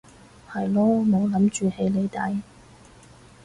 [0.51, 2.41] 係囉冇諗住起你底